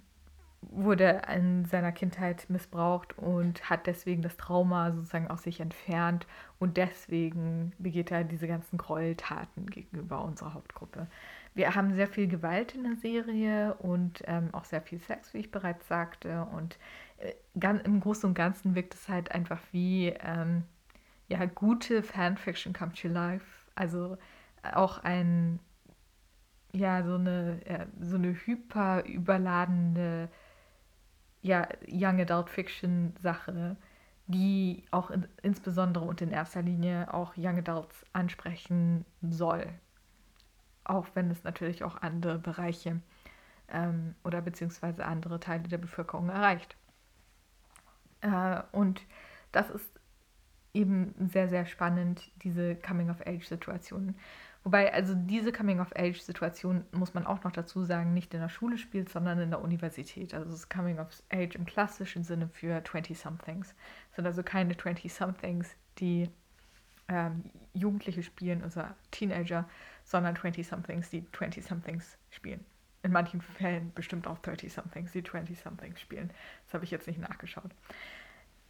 wurde 0.61 1.23
in 1.35 1.64
seiner 1.64 1.92
Kindheit 1.92 2.47
missbraucht 2.50 3.16
und 3.16 3.71
hat 3.71 3.87
deswegen 3.87 4.23
das 4.23 4.37
Trauma 4.37 4.90
sozusagen 4.92 5.28
aus 5.28 5.45
sich 5.45 5.61
entfernt 5.61 6.26
und 6.59 6.76
deswegen 6.76 7.73
begeht 7.78 8.11
er 8.11 8.25
diese 8.25 8.49
ganzen 8.49 8.76
Gräueltaten 8.76 9.66
gegenüber 9.71 10.25
unserer 10.25 10.54
Hauptgruppe. 10.54 11.07
Wir 11.54 11.75
haben 11.75 11.95
sehr 11.95 12.09
viel 12.09 12.26
Gewalt 12.26 12.75
in 12.75 12.83
der 12.83 12.97
Serie 12.97 13.75
und 13.75 14.23
ähm, 14.26 14.49
auch 14.52 14.64
sehr 14.64 14.83
viel 14.83 14.99
Sex, 14.99 15.33
wie 15.33 15.38
ich 15.38 15.50
bereits 15.50 15.87
sagte 15.87 16.45
und 16.52 16.76
äh, 17.18 17.33
ganz, 17.59 17.83
im 17.83 18.00
Großen 18.00 18.28
und 18.28 18.35
Ganzen 18.35 18.75
wirkt 18.75 18.95
es 18.95 19.09
halt 19.09 19.33
einfach 19.33 19.61
wie 19.71 20.09
ähm, 20.21 20.64
ja, 21.28 21.45
gute 21.47 22.02
Fanfiction 22.02 22.73
come 22.73 22.92
to 22.92 23.09
life. 23.09 23.47
Also 23.75 24.18
auch 24.62 24.99
ein, 25.04 25.61
ja, 26.73 27.03
so 27.03 27.15
eine, 27.15 27.61
ja, 27.69 27.87
so 28.01 28.17
eine 28.17 28.35
hyper 28.35 29.05
überladene, 29.05 30.29
ja, 31.43 31.69
Young 31.89 32.21
Adult 32.21 32.51
Fiction 32.51 33.15
Sache, 33.21 33.77
die 34.27 34.85
auch 34.91 35.11
in, 35.11 35.27
insbesondere 35.43 36.05
und 36.05 36.21
in 36.21 36.31
erster 36.31 36.63
Linie 36.63 37.13
auch 37.13 37.35
Young 37.37 37.59
Adults 37.59 38.05
ansprechen 38.13 39.05
soll. 39.23 39.67
Auch 40.85 41.07
wenn 41.15 41.31
es 41.31 41.45
natürlich 41.45 41.85
auch 41.85 42.03
andere 42.03 42.39
Bereiche 42.39 43.01
ähm, 43.69 44.15
oder 44.25 44.43
beziehungsweise 44.43 45.05
andere 45.07 45.41
Teile 45.41 45.69
der 45.69 45.79
Bevölkerung 45.79 46.29
erreicht. 46.29 46.77
Äh, 48.21 48.63
und 48.73 49.03
das 49.53 49.71
ist 49.71 49.99
eben 50.75 51.15
sehr, 51.33 51.49
sehr 51.49 51.67
spannend, 51.67 52.31
diese 52.43 52.77
Coming-of-Age-Situationen. 52.77 54.17
Wobei, 54.65 54.93
also 54.93 55.15
diese 55.15 55.53
Coming-of-Age-Situation, 55.53 56.85
muss 56.93 57.15
man 57.15 57.27
auch 57.27 57.43
noch 57.45 57.53
dazu 57.53 57.85
sagen, 57.85 58.12
nicht 58.12 58.35
in 58.35 58.41
der 58.41 58.49
Schule 58.49 58.77
spielt, 58.77 59.09
sondern 59.09 59.38
in 59.38 59.50
der 59.50 59.62
Universität. 59.62 60.35
Also 60.35 60.50
das 60.50 60.69
Coming-of-Age 60.69 61.55
im 61.55 61.65
klassischen 61.65 62.25
Sinne 62.25 62.49
für 62.49 62.79
20-somethings. 62.79 63.75
Es 64.11 64.17
sind 64.17 64.27
also 64.27 64.43
keine 64.43 64.75
20-somethings, 64.75 65.69
die 65.99 66.29
ähm, 67.09 67.45
Jugendliche 67.73 68.23
spielen, 68.23 68.62
also 68.62 68.83
Teenager, 69.11 69.69
sondern 70.05 70.37
20-somethings, 70.37 71.09
die 71.11 71.23
20-somethings 71.23 72.19
spielen. 72.31 72.65
In 73.03 73.12
manchen 73.12 73.41
Fällen 73.41 73.93
bestimmt 73.95 74.27
auch 74.27 74.38
30-somethings, 74.41 75.12
die 75.12 75.23
20-somethings 75.23 75.99
spielen. 75.99 76.31
Das 76.67 76.75
habe 76.75 76.85
ich 76.85 76.91
jetzt 76.91 77.07
nicht 77.07 77.21
nachgeschaut. 77.21 77.71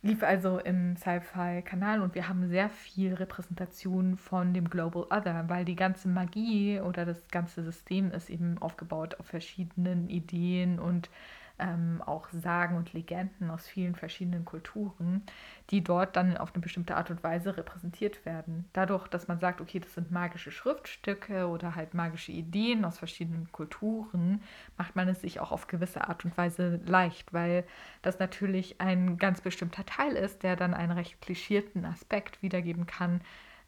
Lief 0.02 0.22
also 0.22 0.58
im 0.58 0.96
Sci-Fi-Kanal 0.96 2.00
und 2.02 2.14
wir 2.14 2.28
haben 2.28 2.48
sehr 2.48 2.70
viel 2.70 3.14
Repräsentation 3.14 4.16
von 4.16 4.54
dem 4.54 4.70
Global 4.70 5.06
Other, 5.10 5.48
weil 5.48 5.64
die 5.64 5.76
ganze 5.76 6.08
Magie 6.08 6.80
oder 6.80 7.04
das 7.04 7.26
ganze 7.28 7.64
System 7.64 8.12
ist 8.12 8.30
eben 8.30 8.58
aufgebaut 8.58 9.16
auf 9.18 9.26
verschiedenen 9.26 10.08
Ideen 10.08 10.78
und 10.78 11.10
ähm, 11.58 12.02
auch 12.04 12.28
Sagen 12.30 12.76
und 12.76 12.92
Legenden 12.92 13.50
aus 13.50 13.66
vielen 13.66 13.94
verschiedenen 13.94 14.44
Kulturen, 14.44 15.22
die 15.70 15.82
dort 15.82 16.16
dann 16.16 16.36
auf 16.36 16.54
eine 16.54 16.62
bestimmte 16.62 16.96
Art 16.96 17.10
und 17.10 17.22
Weise 17.22 17.56
repräsentiert 17.56 18.24
werden. 18.24 18.68
Dadurch, 18.72 19.08
dass 19.08 19.28
man 19.28 19.38
sagt, 19.38 19.60
okay, 19.60 19.80
das 19.80 19.94
sind 19.94 20.10
magische 20.10 20.50
Schriftstücke 20.50 21.48
oder 21.48 21.74
halt 21.74 21.94
magische 21.94 22.32
Ideen 22.32 22.84
aus 22.84 22.98
verschiedenen 22.98 23.50
Kulturen, 23.52 24.42
macht 24.76 24.96
man 24.96 25.08
es 25.08 25.20
sich 25.20 25.40
auch 25.40 25.52
auf 25.52 25.66
gewisse 25.66 26.08
Art 26.08 26.24
und 26.24 26.36
Weise 26.36 26.80
leicht, 26.86 27.32
weil 27.32 27.64
das 28.02 28.18
natürlich 28.18 28.80
ein 28.80 29.18
ganz 29.18 29.40
bestimmter 29.40 29.84
Teil 29.84 30.12
ist, 30.12 30.42
der 30.42 30.56
dann 30.56 30.74
einen 30.74 30.92
recht 30.92 31.20
klischierten 31.20 31.84
Aspekt 31.84 32.42
wiedergeben 32.42 32.86
kann, 32.86 33.20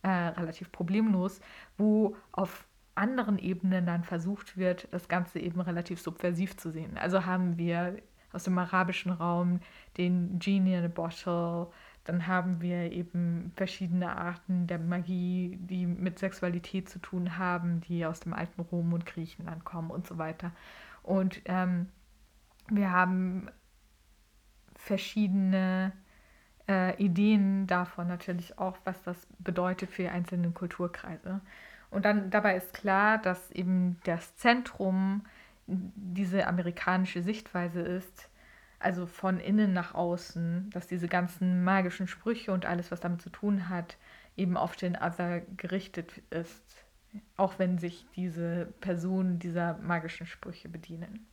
äh, 0.02 0.08
relativ 0.08 0.72
problemlos, 0.72 1.40
wo 1.76 2.16
auf 2.32 2.64
anderen 2.94 3.38
Ebenen 3.38 3.86
dann 3.86 4.04
versucht 4.04 4.56
wird, 4.56 4.88
das 4.90 5.08
Ganze 5.08 5.38
eben 5.38 5.60
relativ 5.60 6.00
subversiv 6.00 6.56
zu 6.56 6.70
sehen. 6.70 6.98
Also 6.98 7.24
haben 7.24 7.56
wir 7.56 7.96
aus 8.32 8.44
dem 8.44 8.58
arabischen 8.58 9.12
Raum 9.12 9.60
den 9.96 10.38
Genie 10.38 10.74
in 10.74 10.84
a 10.84 10.88
Bottle, 10.88 11.68
dann 12.04 12.26
haben 12.26 12.60
wir 12.60 12.92
eben 12.92 13.52
verschiedene 13.56 14.16
Arten 14.16 14.66
der 14.66 14.78
Magie, 14.78 15.58
die 15.60 15.86
mit 15.86 16.18
Sexualität 16.18 16.88
zu 16.88 16.98
tun 16.98 17.36
haben, 17.36 17.80
die 17.82 18.06
aus 18.06 18.20
dem 18.20 18.32
alten 18.32 18.62
Rom 18.62 18.92
und 18.92 19.06
Griechenland 19.06 19.64
kommen 19.64 19.90
und 19.90 20.06
so 20.06 20.18
weiter. 20.18 20.52
Und 21.02 21.42
ähm, 21.44 21.88
wir 22.68 22.90
haben 22.90 23.48
verschiedene 24.76 25.92
äh, 26.68 26.96
Ideen 27.02 27.66
davon 27.66 28.08
natürlich 28.08 28.58
auch, 28.58 28.78
was 28.84 29.02
das 29.02 29.26
bedeutet 29.38 29.90
für 29.90 30.02
die 30.02 30.08
einzelnen 30.08 30.54
Kulturkreise. 30.54 31.40
Und 31.90 32.04
dann 32.04 32.30
dabei 32.30 32.56
ist 32.56 32.72
klar, 32.72 33.18
dass 33.18 33.50
eben 33.50 33.98
das 34.04 34.36
Zentrum 34.36 35.24
diese 35.66 36.46
amerikanische 36.46 37.22
Sichtweise 37.22 37.80
ist, 37.80 38.28
also 38.78 39.06
von 39.06 39.38
innen 39.38 39.72
nach 39.72 39.94
außen, 39.94 40.70
dass 40.70 40.86
diese 40.86 41.08
ganzen 41.08 41.64
magischen 41.64 42.08
Sprüche 42.08 42.52
und 42.52 42.64
alles, 42.64 42.90
was 42.90 43.00
damit 43.00 43.20
zu 43.20 43.30
tun 43.30 43.68
hat, 43.68 43.98
eben 44.36 44.56
auf 44.56 44.74
den 44.74 44.96
Other 44.96 45.40
gerichtet 45.56 46.22
ist, 46.30 46.84
auch 47.36 47.58
wenn 47.58 47.78
sich 47.78 48.06
diese 48.16 48.72
Personen 48.80 49.38
dieser 49.38 49.76
magischen 49.78 50.26
Sprüche 50.26 50.68
bedienen. 50.68 51.26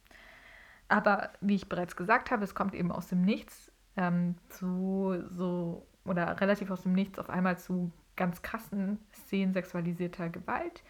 Aber 0.89 1.31
wie 1.41 1.55
ich 1.55 1.69
bereits 1.69 1.95
gesagt 1.95 2.31
habe, 2.31 2.43
es 2.43 2.55
kommt 2.55 2.73
eben 2.73 2.91
aus 2.91 3.07
dem 3.07 3.21
Nichts 3.21 3.71
ähm, 3.95 4.35
zu 4.49 5.23
so 5.29 5.85
oder 6.05 6.39
relativ 6.39 6.71
aus 6.71 6.83
dem 6.83 6.93
Nichts 6.93 7.19
auf 7.19 7.29
einmal 7.29 7.57
zu 7.57 7.91
ganz 8.17 8.41
krassen 8.41 8.99
Szenen 9.13 9.53
sexualisierter 9.53 10.29
Gewalt. 10.29 10.83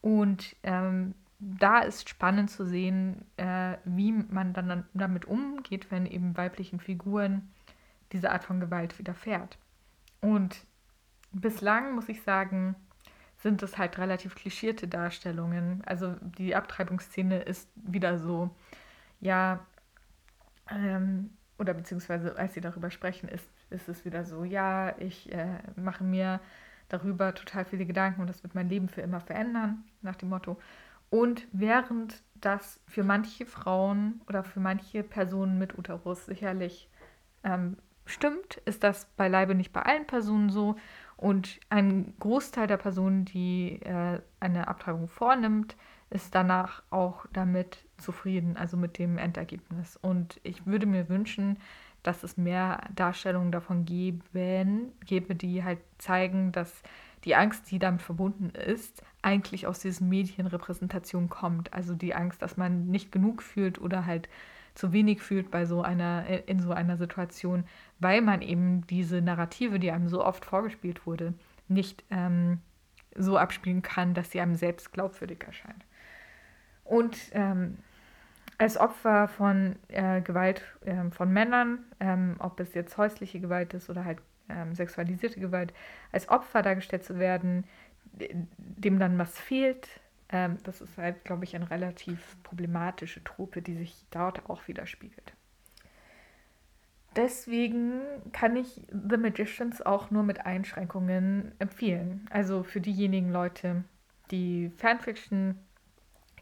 Und 0.00 0.56
ähm, 0.62 1.14
da 1.38 1.80
ist 1.80 2.08
spannend 2.08 2.50
zu 2.50 2.66
sehen, 2.66 3.24
äh, 3.36 3.76
wie 3.84 4.12
man 4.12 4.52
dann 4.52 4.84
damit 4.94 5.24
umgeht, 5.24 5.90
wenn 5.90 6.06
eben 6.06 6.36
weiblichen 6.36 6.80
Figuren 6.80 7.50
diese 8.12 8.30
Art 8.30 8.44
von 8.44 8.60
Gewalt 8.60 8.98
widerfährt. 8.98 9.58
Und 10.20 10.66
bislang 11.32 11.94
muss 11.94 12.08
ich 12.08 12.22
sagen, 12.22 12.74
sind 13.38 13.62
es 13.62 13.78
halt 13.78 13.98
relativ 13.98 14.34
klischierte 14.34 14.86
Darstellungen. 14.86 15.82
Also 15.86 16.14
die 16.20 16.54
Abtreibungsszene 16.54 17.40
ist 17.40 17.68
wieder 17.74 18.18
so, 18.18 18.50
ja, 19.20 19.64
ähm, 20.70 21.30
oder 21.58 21.72
beziehungsweise 21.74 22.36
als 22.36 22.54
sie 22.54 22.60
darüber 22.60 22.90
sprechen, 22.90 23.28
ist, 23.28 23.48
ist 23.70 23.88
es 23.88 24.04
wieder 24.04 24.24
so, 24.24 24.44
ja, 24.44 24.94
ich 24.98 25.32
äh, 25.32 25.58
mache 25.76 26.04
mir 26.04 26.40
darüber 26.88 27.34
total 27.34 27.64
viele 27.64 27.86
Gedanken 27.86 28.20
und 28.20 28.26
das 28.28 28.42
wird 28.42 28.54
mein 28.54 28.68
Leben 28.68 28.88
für 28.88 29.00
immer 29.00 29.20
verändern, 29.20 29.84
nach 30.02 30.16
dem 30.16 30.28
Motto. 30.28 30.58
Und 31.08 31.46
während 31.52 32.22
das 32.34 32.80
für 32.86 33.04
manche 33.04 33.46
Frauen 33.46 34.20
oder 34.28 34.44
für 34.44 34.60
manche 34.60 35.02
Personen 35.02 35.58
mit 35.58 35.76
Uterus 35.78 36.26
sicherlich 36.26 36.88
ähm, 37.44 37.76
stimmt, 38.06 38.56
ist 38.64 38.84
das 38.84 39.06
beileibe 39.16 39.54
nicht 39.54 39.72
bei 39.72 39.82
allen 39.82 40.06
Personen 40.06 40.50
so. 40.50 40.76
Und 41.16 41.60
ein 41.68 42.14
Großteil 42.18 42.66
der 42.66 42.76
Personen, 42.76 43.24
die 43.24 43.80
äh, 43.82 44.20
eine 44.40 44.68
Abtreibung 44.68 45.08
vornimmt, 45.08 45.76
ist 46.08 46.34
danach 46.34 46.82
auch 46.90 47.26
damit 47.32 47.84
zufrieden, 47.98 48.56
also 48.56 48.76
mit 48.76 48.98
dem 48.98 49.18
Endergebnis. 49.18 49.96
Und 49.96 50.40
ich 50.42 50.66
würde 50.66 50.86
mir 50.86 51.08
wünschen, 51.08 51.58
dass 52.02 52.22
es 52.22 52.36
mehr 52.36 52.80
Darstellungen 52.94 53.52
davon 53.52 53.84
geben, 53.84 54.92
gäbe, 55.04 55.34
die 55.34 55.64
halt 55.64 55.80
zeigen, 55.98 56.52
dass 56.52 56.82
die 57.24 57.34
Angst, 57.34 57.70
die 57.70 57.78
damit 57.78 58.02
verbunden 58.02 58.50
ist, 58.50 59.02
eigentlich 59.22 59.66
aus 59.66 59.80
diesen 59.80 60.08
Medienrepräsentationen 60.08 61.28
kommt. 61.28 61.72
Also 61.74 61.94
die 61.94 62.14
Angst, 62.14 62.40
dass 62.40 62.56
man 62.56 62.86
nicht 62.86 63.12
genug 63.12 63.42
fühlt 63.42 63.80
oder 63.80 64.06
halt 64.06 64.28
zu 64.74 64.92
wenig 64.92 65.20
fühlt 65.20 65.50
bei 65.50 65.66
so 65.66 65.82
einer, 65.82 66.26
in 66.48 66.60
so 66.60 66.72
einer 66.72 66.96
Situation, 66.96 67.64
weil 67.98 68.22
man 68.22 68.40
eben 68.40 68.86
diese 68.86 69.20
Narrative, 69.20 69.78
die 69.78 69.90
einem 69.90 70.08
so 70.08 70.24
oft 70.24 70.44
vorgespielt 70.44 71.06
wurde, 71.06 71.34
nicht 71.68 72.04
ähm, 72.10 72.58
so 73.16 73.36
abspielen 73.36 73.82
kann, 73.82 74.14
dass 74.14 74.30
sie 74.30 74.40
einem 74.40 74.54
selbst 74.54 74.92
glaubwürdig 74.92 75.44
erscheint. 75.44 75.84
Und 76.84 77.16
ähm, 77.32 77.78
als 78.60 78.76
Opfer 78.76 79.26
von 79.26 79.76
äh, 79.88 80.20
Gewalt 80.20 80.62
äh, 80.84 81.10
von 81.10 81.32
Männern, 81.32 81.78
ähm, 81.98 82.36
ob 82.40 82.60
es 82.60 82.74
jetzt 82.74 82.98
häusliche 82.98 83.40
Gewalt 83.40 83.72
ist 83.72 83.88
oder 83.88 84.04
halt 84.04 84.18
ähm, 84.50 84.74
sexualisierte 84.74 85.40
Gewalt, 85.40 85.72
als 86.12 86.28
Opfer 86.28 86.60
dargestellt 86.60 87.02
zu 87.02 87.18
werden, 87.18 87.64
dem 88.58 88.98
dann 88.98 89.18
was 89.18 89.38
fehlt, 89.38 89.88
ähm, 90.28 90.58
das 90.64 90.82
ist 90.82 90.98
halt, 90.98 91.24
glaube 91.24 91.44
ich, 91.44 91.56
eine 91.56 91.70
relativ 91.70 92.36
problematische 92.42 93.24
Truppe, 93.24 93.62
die 93.62 93.76
sich 93.76 94.04
dort 94.10 94.50
auch 94.50 94.68
widerspiegelt. 94.68 95.32
Deswegen 97.16 98.02
kann 98.32 98.56
ich 98.56 98.82
The 98.90 99.16
Magicians 99.16 99.80
auch 99.80 100.10
nur 100.10 100.22
mit 100.22 100.44
Einschränkungen 100.44 101.52
empfehlen. 101.58 102.28
Also 102.30 102.62
für 102.62 102.82
diejenigen 102.82 103.32
Leute, 103.32 103.84
die 104.30 104.70
Fanfiction 104.76 105.58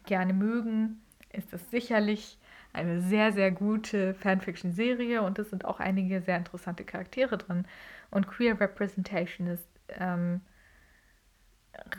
gerne 0.04 0.32
mögen, 0.32 1.00
ist 1.32 1.52
es 1.52 1.70
sicherlich 1.70 2.38
eine 2.72 3.00
sehr, 3.00 3.32
sehr 3.32 3.50
gute 3.50 4.14
Fanfiction-Serie 4.14 5.22
und 5.22 5.38
es 5.38 5.50
sind 5.50 5.64
auch 5.64 5.80
einige 5.80 6.20
sehr 6.20 6.36
interessante 6.36 6.84
Charaktere 6.84 7.38
drin. 7.38 7.66
Und 8.10 8.28
Queer 8.28 8.60
Representation 8.60 9.46
ist 9.46 9.68
ähm, 9.88 10.40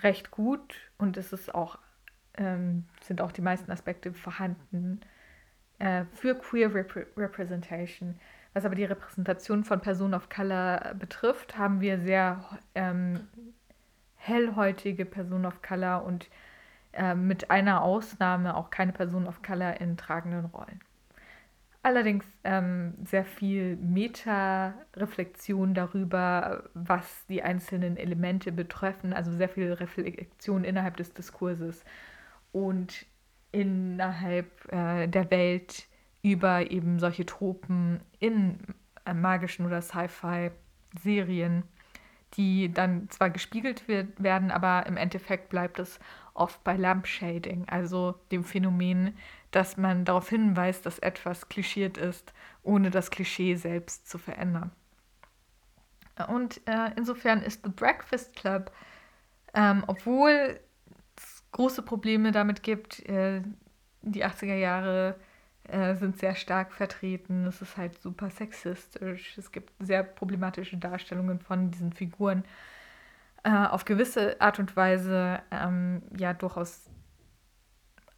recht 0.03 0.31
gut 0.31 0.75
und 0.97 1.17
es 1.17 1.33
ist 1.33 1.53
auch, 1.53 1.79
ähm, 2.35 2.85
sind 3.01 3.21
auch 3.21 3.31
die 3.31 3.41
meisten 3.41 3.71
Aspekte 3.71 4.13
vorhanden 4.13 5.01
äh, 5.79 6.05
für 6.13 6.35
Queer 6.35 6.73
Rep 6.73 7.07
Representation. 7.17 8.19
Was 8.53 8.65
aber 8.65 8.75
die 8.75 8.85
Repräsentation 8.85 9.63
von 9.63 9.79
Personen 9.79 10.15
of 10.15 10.29
Color 10.29 10.95
betrifft, 10.95 11.57
haben 11.57 11.81
wir 11.81 11.99
sehr 11.99 12.59
ähm, 12.73 13.27
hellhäutige 14.15 15.05
Personen 15.05 15.45
of 15.45 15.61
Color 15.61 16.03
und 16.03 16.29
äh, 16.93 17.15
mit 17.15 17.51
einer 17.51 17.81
Ausnahme 17.81 18.55
auch 18.55 18.69
keine 18.69 18.91
Person 18.91 19.27
of 19.27 19.41
Color 19.41 19.79
in 19.79 19.97
tragenden 19.97 20.45
Rollen. 20.45 20.79
Allerdings 21.81 22.25
ähm, 22.43 22.93
sehr 23.05 23.23
viel 23.23 23.77
Meta-Reflexion 23.77 25.73
darüber, 25.73 26.63
was 26.73 27.25
die 27.27 27.41
einzelnen 27.41 27.95
Elemente 27.95 28.51
betreffen, 28.51 29.13
also 29.13 29.31
sehr 29.31 29.47
viel 29.47 29.71
Reflexion 29.71 30.65
innerhalb 30.65 30.97
des 30.97 31.13
Diskurses 31.13 31.85
und 32.51 33.05
innerhalb 33.53 34.71
äh, 34.73 35.07
der 35.07 35.31
Welt 35.31 35.87
über 36.21 36.69
eben 36.69 36.99
solche 36.99 37.25
Tropen 37.25 38.01
in 38.19 38.59
äh, 39.05 39.13
magischen 39.13 39.65
oder 39.65 39.81
Sci-Fi-Serien, 39.81 41.63
die 42.33 42.73
dann 42.73 43.09
zwar 43.09 43.29
gespiegelt 43.29 43.87
wird, 43.87 44.21
werden, 44.21 44.51
aber 44.51 44.85
im 44.85 44.97
Endeffekt 44.97 45.49
bleibt 45.49 45.79
es 45.79 45.99
oft 46.39 46.63
bei 46.63 46.75
Lampshading, 46.75 47.65
also 47.67 48.15
dem 48.31 48.43
Phänomen, 48.43 49.17
dass 49.51 49.77
man 49.77 50.05
darauf 50.05 50.29
hinweist, 50.29 50.85
dass 50.85 50.99
etwas 50.99 51.49
klischiert 51.49 51.97
ist, 51.97 52.33
ohne 52.63 52.89
das 52.91 53.11
Klischee 53.11 53.55
selbst 53.55 54.09
zu 54.09 54.17
verändern. 54.17 54.71
Und 56.27 56.61
äh, 56.67 56.91
insofern 56.97 57.41
ist 57.41 57.63
The 57.63 57.71
Breakfast 57.71 58.35
Club, 58.35 58.71
ähm, 59.53 59.83
obwohl 59.87 60.59
es 61.15 61.43
große 61.51 61.81
Probleme 61.81 62.31
damit 62.31 62.61
gibt, 62.61 63.07
äh, 63.07 63.41
die 64.01 64.25
80er 64.25 64.55
Jahre 64.55 65.15
äh, 65.63 65.95
sind 65.95 66.19
sehr 66.19 66.35
stark 66.35 66.73
vertreten, 66.73 67.45
es 67.45 67.61
ist 67.61 67.77
halt 67.77 67.99
super 68.01 68.29
sexistisch, 68.29 69.37
es 69.37 69.51
gibt 69.51 69.71
sehr 69.79 70.03
problematische 70.03 70.77
Darstellungen 70.77 71.39
von 71.39 71.71
diesen 71.71 71.93
Figuren 71.93 72.43
äh, 73.43 73.49
auf 73.49 73.85
gewisse 73.85 74.39
Art 74.41 74.59
und 74.59 74.75
Weise 74.75 75.41
ähm, 75.51 76.01
ja 76.17 76.33
durchaus 76.33 76.89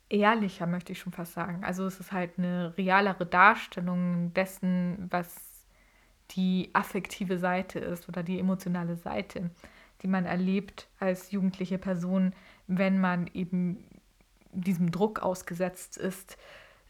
ehrlicher, 0.09 0.67
möchte 0.67 0.91
ich 0.91 0.99
schon 0.99 1.13
fast 1.13 1.33
sagen. 1.33 1.63
Also 1.63 1.85
es 1.85 1.99
ist 1.99 2.11
halt 2.11 2.37
eine 2.37 2.77
realere 2.77 3.25
Darstellung 3.25 4.33
dessen, 4.33 5.07
was 5.09 5.35
die 6.31 6.69
affektive 6.73 7.37
Seite 7.37 7.79
ist 7.79 8.07
oder 8.09 8.23
die 8.23 8.39
emotionale 8.39 8.95
Seite, 8.95 9.51
die 10.01 10.07
man 10.07 10.25
erlebt 10.25 10.87
als 10.99 11.31
jugendliche 11.31 11.77
Person, 11.77 12.33
wenn 12.67 12.99
man 12.99 13.27
eben 13.33 13.83
diesem 14.53 14.91
Druck 14.91 15.19
ausgesetzt 15.19 15.97
ist, 15.97 16.37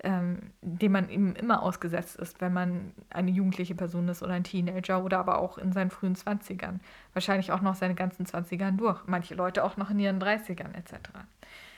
ähm, 0.03 0.51
dem 0.61 0.93
man 0.93 1.09
eben 1.09 1.35
immer 1.35 1.61
ausgesetzt 1.61 2.17
ist, 2.17 2.41
wenn 2.41 2.53
man 2.53 2.93
eine 3.09 3.31
jugendliche 3.31 3.75
Person 3.75 4.07
ist 4.07 4.23
oder 4.23 4.33
ein 4.33 4.43
Teenager 4.43 5.03
oder 5.03 5.19
aber 5.19 5.39
auch 5.39 5.57
in 5.57 5.71
seinen 5.71 5.91
frühen 5.91 6.15
20ern. 6.15 6.79
Wahrscheinlich 7.13 7.51
auch 7.51 7.61
noch 7.61 7.75
seine 7.75 7.95
ganzen 7.95 8.25
20ern 8.25 8.77
durch. 8.77 9.05
Manche 9.05 9.35
Leute 9.35 9.63
auch 9.63 9.77
noch 9.77 9.89
in 9.89 9.99
ihren 9.99 10.21
30ern 10.21 10.73
etc. 10.73 10.95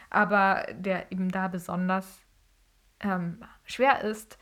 Aber 0.09 0.65
der 0.73 1.11
eben 1.11 1.29
da 1.29 1.47
besonders 1.47 2.21
ähm, 3.01 3.39
schwer 3.65 4.01
ist, 4.01 4.37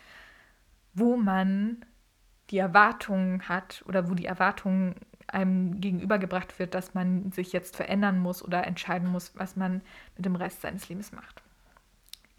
wo 0.94 1.18
man 1.18 1.86
die 2.50 2.58
Erwartungen 2.58 3.48
hat 3.48 3.84
oder 3.88 4.10
wo 4.10 4.14
die 4.14 4.26
Erwartungen 4.26 4.96
einem 5.28 5.80
gegenübergebracht 5.80 6.60
wird, 6.60 6.76
dass 6.76 6.94
man 6.94 7.32
sich 7.32 7.54
jetzt 7.54 7.76
verändern 7.76 8.20
muss 8.20 8.44
oder 8.44 8.68
entscheiden 8.68 9.10
muss, 9.10 9.32
was 9.36 9.56
man 9.56 9.82
mit 10.18 10.26
dem 10.26 10.36
Rest 10.36 10.62
seines 10.62 10.90
Lebens 10.90 11.12
macht. 11.14 11.41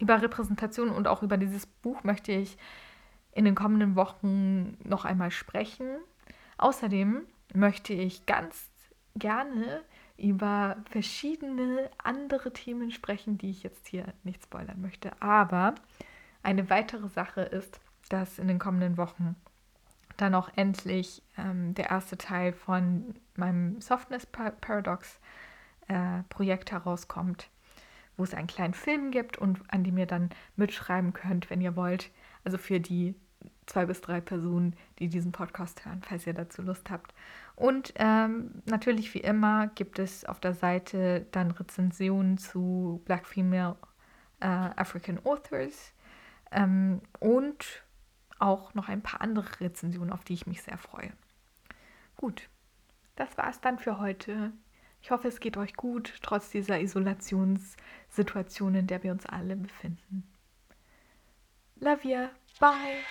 Über 0.03 0.21
Repräsentation 0.21 0.89
und 0.89 1.07
auch 1.07 1.23
über 1.23 1.37
dieses 1.37 1.65
Buch 1.65 2.03
möchte 2.03 2.33
ich 2.33 2.57
in 3.31 3.45
den 3.45 3.55
kommenden 3.55 3.95
Wochen 3.95 4.77
noch 4.83 5.05
einmal 5.05 5.31
sprechen. 5.31 5.87
Außerdem 6.57 7.21
möchte 7.53 7.93
ich 7.93 8.25
ganz 8.25 8.69
gerne 9.15 9.79
über 10.17 10.75
verschiedene 10.89 11.89
andere 12.03 12.51
Themen 12.51 12.91
sprechen, 12.91 13.37
die 13.37 13.49
ich 13.49 13.63
jetzt 13.63 13.87
hier 13.87 14.03
nicht 14.25 14.43
spoilern 14.43 14.81
möchte. 14.81 15.13
Aber 15.21 15.73
eine 16.41 16.69
weitere 16.69 17.07
Sache 17.07 17.39
ist, 17.39 17.79
dass 18.09 18.39
in 18.39 18.49
den 18.49 18.59
kommenden 18.59 18.97
Wochen 18.97 19.37
dann 20.17 20.35
auch 20.35 20.49
endlich 20.57 21.23
ähm, 21.37 21.75
der 21.75 21.91
erste 21.91 22.17
Teil 22.17 22.51
von 22.51 23.15
meinem 23.37 23.79
Softness 23.79 24.25
Paradox 24.25 25.17
äh, 25.87 26.23
Projekt 26.27 26.73
herauskommt, 26.73 27.47
wo 28.17 28.23
es 28.23 28.33
einen 28.33 28.47
kleinen 28.47 28.73
Film 28.73 29.11
gibt 29.11 29.37
und 29.37 29.61
an 29.67 29.83
dem 29.83 29.97
ihr 29.97 30.05
dann 30.05 30.29
mitschreiben 30.55 31.13
könnt, 31.13 31.49
wenn 31.49 31.61
ihr 31.61 31.75
wollt. 31.75 32.11
Also 32.43 32.57
für 32.57 32.79
die 32.79 33.15
zwei 33.65 33.85
bis 33.85 34.01
drei 34.01 34.21
Personen, 34.21 34.75
die 34.99 35.07
diesen 35.07 35.31
Podcast 35.31 35.85
hören, 35.85 36.01
falls 36.07 36.27
ihr 36.27 36.33
dazu 36.33 36.61
Lust 36.61 36.89
habt. 36.89 37.13
Und 37.55 37.93
ähm, 37.97 38.61
natürlich 38.65 39.13
wie 39.13 39.19
immer 39.19 39.67
gibt 39.67 39.99
es 39.99 40.25
auf 40.25 40.39
der 40.39 40.53
Seite 40.53 41.27
dann 41.31 41.51
Rezensionen 41.51 42.37
zu 42.37 43.01
Black 43.05 43.25
Female 43.25 43.77
äh, 44.39 44.45
African 44.45 45.19
Authors 45.25 45.93
ähm, 46.51 47.01
und 47.19 47.83
auch 48.39 48.73
noch 48.73 48.89
ein 48.89 49.01
paar 49.01 49.21
andere 49.21 49.47
Rezensionen, 49.61 50.11
auf 50.11 50.23
die 50.23 50.33
ich 50.33 50.47
mich 50.47 50.61
sehr 50.61 50.77
freue. 50.77 51.11
Gut, 52.15 52.49
das 53.15 53.37
war 53.37 53.49
es 53.49 53.61
dann 53.61 53.79
für 53.79 53.99
heute. 53.99 54.51
Ich 55.03 55.11
hoffe, 55.11 55.27
es 55.27 55.41
geht 55.41 55.57
euch 55.57 55.75
gut, 55.75 56.13
trotz 56.21 56.49
dieser 56.49 56.79
Isolationssituation, 56.79 58.73
in 58.73 58.87
der 58.87 59.03
wir 59.03 59.11
uns 59.11 59.25
alle 59.25 59.57
befinden. 59.57 60.23
Love 61.75 62.07
you. 62.07 62.29
Bye. 62.57 63.03